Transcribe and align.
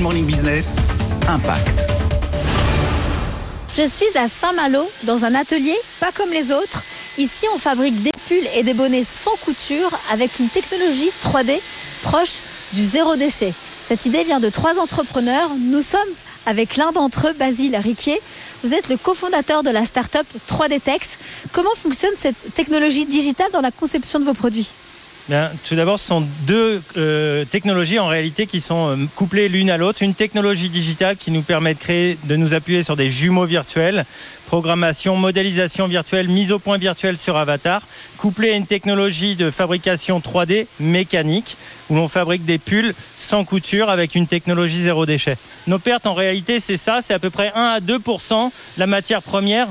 Morning 0.00 0.26
Business, 0.26 0.76
Impact. 1.28 1.92
Je 3.76 3.86
suis 3.86 4.16
à 4.16 4.28
Saint-Malo, 4.28 4.88
dans 5.04 5.24
un 5.24 5.34
atelier 5.34 5.76
pas 6.00 6.12
comme 6.12 6.30
les 6.30 6.52
autres. 6.52 6.82
Ici, 7.16 7.46
on 7.54 7.58
fabrique 7.58 8.02
des 8.02 8.12
pulls 8.28 8.48
et 8.54 8.62
des 8.62 8.74
bonnets 8.74 9.04
sans 9.04 9.36
couture 9.44 9.90
avec 10.12 10.38
une 10.38 10.48
technologie 10.48 11.10
3D 11.22 11.58
proche 12.02 12.38
du 12.72 12.84
zéro 12.84 13.16
déchet. 13.16 13.52
Cette 13.52 14.06
idée 14.06 14.24
vient 14.24 14.40
de 14.40 14.50
trois 14.50 14.78
entrepreneurs. 14.78 15.50
Nous 15.58 15.82
sommes 15.82 16.00
avec 16.46 16.76
l'un 16.76 16.92
d'entre 16.92 17.28
eux, 17.28 17.32
Basile 17.32 17.76
Riquier. 17.76 18.20
Vous 18.64 18.74
êtes 18.74 18.88
le 18.88 18.96
cofondateur 18.96 19.62
de 19.62 19.70
la 19.70 19.84
start-up 19.84 20.26
3D 20.48 20.80
Tex. 20.80 21.18
Comment 21.52 21.74
fonctionne 21.74 22.14
cette 22.18 22.54
technologie 22.54 23.06
digitale 23.06 23.50
dans 23.52 23.60
la 23.60 23.70
conception 23.70 24.20
de 24.20 24.24
vos 24.24 24.34
produits? 24.34 24.70
Tout 25.64 25.74
d'abord, 25.74 25.98
ce 25.98 26.06
sont 26.06 26.24
deux 26.46 26.80
euh, 26.96 27.44
technologies 27.44 27.98
en 27.98 28.06
réalité 28.06 28.46
qui 28.46 28.62
sont 28.62 28.88
euh, 28.88 28.96
couplées 29.14 29.50
l'une 29.50 29.68
à 29.68 29.76
l'autre. 29.76 30.02
Une 30.02 30.14
technologie 30.14 30.70
digitale 30.70 31.18
qui 31.18 31.30
nous 31.30 31.42
permet 31.42 31.74
de 31.74 31.78
créer, 31.78 32.16
de 32.24 32.36
nous 32.36 32.54
appuyer 32.54 32.82
sur 32.82 32.96
des 32.96 33.10
jumeaux 33.10 33.44
virtuels, 33.44 34.06
programmation, 34.46 35.16
modélisation 35.16 35.86
virtuelle, 35.86 36.28
mise 36.28 36.50
au 36.50 36.58
point 36.58 36.78
virtuelle 36.78 37.18
sur 37.18 37.36
avatar, 37.36 37.82
couplée 38.16 38.52
à 38.52 38.54
une 38.54 38.66
technologie 38.66 39.36
de 39.36 39.50
fabrication 39.50 40.18
3D 40.18 40.66
mécanique 40.80 41.58
où 41.90 41.96
l'on 41.96 42.08
fabrique 42.08 42.46
des 42.46 42.56
pulls 42.56 42.94
sans 43.14 43.44
couture 43.44 43.90
avec 43.90 44.14
une 44.14 44.26
technologie 44.26 44.80
zéro 44.80 45.04
déchet. 45.04 45.36
Nos 45.66 45.78
pertes 45.78 46.06
en 46.06 46.14
réalité, 46.14 46.58
c'est 46.58 46.78
ça, 46.78 47.00
c'est 47.02 47.12
à 47.12 47.18
peu 47.18 47.28
près 47.28 47.52
1 47.54 47.60
à 47.60 47.80
2% 47.80 48.50
la 48.78 48.86
matière 48.86 49.20
première 49.20 49.68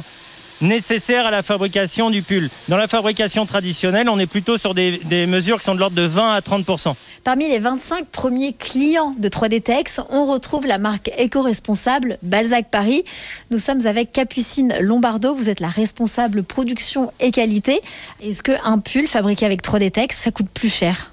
nécessaire 0.61 1.25
à 1.25 1.31
la 1.31 1.43
fabrication 1.43 2.09
du 2.09 2.21
pull. 2.21 2.49
Dans 2.67 2.77
la 2.77 2.88
fabrication 2.88 3.45
traditionnelle, 3.45 4.09
on 4.09 4.20
est 4.20 4.27
plutôt 4.27 4.57
sur 4.57 4.73
des, 4.73 4.99
mesures 5.27 5.59
qui 5.59 5.66
sont 5.66 5.75
de 5.75 5.80
l'ordre 5.80 5.95
de 5.95 6.03
20 6.03 6.33
à 6.33 6.39
30% 6.39 6.93
Parmi 7.23 7.47
les 7.49 7.59
25 7.59 8.07
premiers 8.07 8.53
clients 8.53 9.16
de 9.17 9.30
3D 9.30 9.61
Tex, 9.61 9.99
on 10.09 10.25
retrouve 10.25 10.66
la 10.66 10.77
marque 10.77 11.11
éco-responsable 11.17 12.17
Balzac 12.21 12.70
Paris. 12.70 13.03
Nous 13.52 13.59
sommes 13.59 13.85
avec 13.85 14.11
Capucine 14.11 14.73
Lombardo. 14.80 15.35
Vous 15.35 15.50
êtes 15.50 15.59
la 15.59 15.69
responsable 15.69 16.44
production 16.44 17.11
et 17.19 17.31
qualité. 17.31 17.81
Est-ce 18.22 18.44
qu'un 18.44 18.80
pull 18.80 19.08
fabriqué 19.08 19.45
avec 19.45 19.63
3D 19.63 19.91
Tex, 19.91 20.17
ça 20.17 20.31
coûte 20.31 20.50
plus 20.53 20.73
cher? 20.73 21.11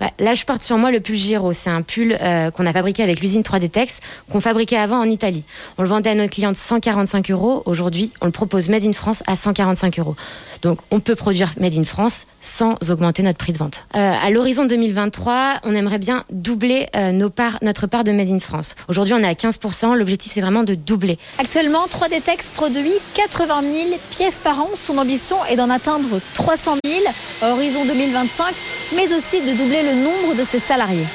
Bah, 0.00 0.10
là, 0.18 0.34
je 0.34 0.44
porte 0.44 0.62
sur 0.62 0.78
moi 0.78 0.90
le 0.90 1.00
pull 1.00 1.16
Giro. 1.16 1.52
C'est 1.52 1.70
un 1.70 1.82
pull 1.82 2.16
euh, 2.20 2.50
qu'on 2.50 2.66
a 2.66 2.72
fabriqué 2.72 3.02
avec 3.02 3.20
l'usine 3.20 3.42
3D 3.42 3.68
Tex, 3.68 4.00
qu'on 4.30 4.40
fabriquait 4.40 4.76
avant 4.76 4.98
en 4.98 5.08
Italie. 5.08 5.44
On 5.78 5.82
le 5.82 5.88
vendait 5.88 6.10
à 6.10 6.14
nos 6.14 6.28
clients 6.28 6.52
de 6.52 6.56
145 6.56 7.30
euros. 7.30 7.62
Aujourd'hui, 7.66 8.12
on 8.20 8.26
le 8.26 8.32
propose 8.32 8.68
Made 8.68 8.84
in 8.84 8.92
France 8.92 9.22
à 9.26 9.36
145 9.36 9.98
euros. 9.98 10.16
Donc, 10.62 10.78
on 10.90 11.00
peut 11.00 11.14
produire 11.14 11.52
Made 11.60 11.76
in 11.76 11.84
France 11.84 12.26
sans 12.40 12.76
augmenter 12.90 13.22
notre 13.22 13.38
prix 13.38 13.52
de 13.52 13.58
vente. 13.58 13.86
Euh, 13.94 14.12
à 14.22 14.30
l'horizon 14.30 14.64
2023, 14.64 15.60
on 15.64 15.74
aimerait 15.74 15.98
bien 15.98 16.24
doubler 16.30 16.88
euh, 16.96 17.12
notre 17.12 17.86
part 17.86 18.04
de 18.04 18.12
Made 18.12 18.30
in 18.30 18.38
France. 18.38 18.74
Aujourd'hui, 18.88 19.14
on 19.14 19.18
est 19.18 19.26
à 19.26 19.32
15%. 19.34 19.94
L'objectif, 19.94 20.32
c'est 20.32 20.40
vraiment 20.40 20.64
de 20.64 20.74
doubler. 20.74 21.18
Actuellement, 21.38 21.86
3D 21.86 22.20
Tex 22.22 22.48
produit 22.48 22.92
80 23.14 23.60
000 23.60 23.98
pièces 24.10 24.40
par 24.42 24.60
an. 24.60 24.68
Son 24.74 24.98
ambition 24.98 25.36
est 25.46 25.56
d'en 25.56 25.70
atteindre 25.70 26.20
300 26.34 26.76
000 26.84 27.00
à 27.42 27.50
horizon 27.50 27.84
2025, 27.84 28.54
mais 28.96 29.14
aussi 29.14 29.42
de 29.42 29.52
doubler 29.52 29.82
le 29.84 29.94
nombre 29.94 30.34
de 30.34 30.42
ses 30.42 30.58
salariés. 30.58 31.06